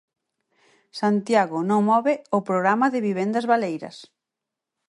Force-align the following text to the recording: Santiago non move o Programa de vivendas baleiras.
Santiago 0.99 1.57
non 1.69 1.81
move 1.91 2.13
o 2.37 2.39
Programa 2.49 2.87
de 2.93 3.03
vivendas 3.07 3.45
baleiras. 3.51 3.97